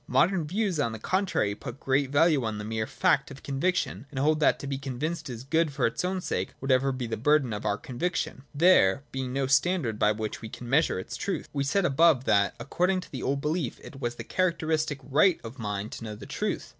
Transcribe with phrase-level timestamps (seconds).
[0.07, 4.17] Modern views, on the contrary, put great value on the mere fact of conviction, and
[4.17, 7.53] hold that to be convinced is good for its own sake, whatever be the burden
[7.53, 11.47] of our conviction,— there being no standard by which we can measure its truth.
[11.53, 15.57] We said above that, according to the old belief, it was the characteristic right of
[15.57, 16.69] the mind to know the truth.